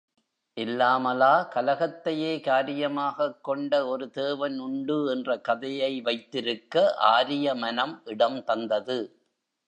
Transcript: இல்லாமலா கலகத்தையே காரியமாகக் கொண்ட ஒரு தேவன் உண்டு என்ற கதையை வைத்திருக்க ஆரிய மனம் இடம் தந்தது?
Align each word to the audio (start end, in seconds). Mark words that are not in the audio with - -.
இல்லாமலா 0.57 1.49
கலகத்தையே 1.55 2.31
காரியமாகக் 2.39 3.41
கொண்ட 3.41 3.87
ஒரு 3.87 4.09
தேவன் 4.09 4.59
உண்டு 4.59 5.07
என்ற 5.09 5.37
கதையை 5.39 6.01
வைத்திருக்க 6.01 6.95
ஆரிய 7.11 7.55
மனம் 7.55 8.01
இடம் 8.05 8.43
தந்தது? 8.43 8.97